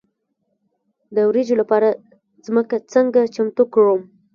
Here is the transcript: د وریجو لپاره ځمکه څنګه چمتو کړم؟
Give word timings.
د 1.15 1.17
وریجو 1.29 1.55
لپاره 1.61 1.87
ځمکه 2.47 2.75
څنګه 2.93 3.21
چمتو 3.35 3.63
کړم؟ 3.73 4.01